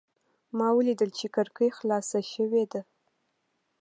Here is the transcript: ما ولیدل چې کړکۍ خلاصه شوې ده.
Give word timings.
ما 0.57 0.67
ولیدل 0.77 1.09
چې 1.19 1.25
کړکۍ 1.35 1.69
خلاصه 1.77 2.19
شوې 2.33 2.63
ده. 2.71 2.81